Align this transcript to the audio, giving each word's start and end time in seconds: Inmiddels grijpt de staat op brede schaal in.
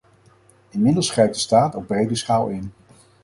Inmiddels 0.69 1.09
grijpt 1.09 1.33
de 1.33 1.39
staat 1.39 1.75
op 1.75 1.87
brede 1.87 2.15
schaal 2.15 2.47
in. 2.47 2.71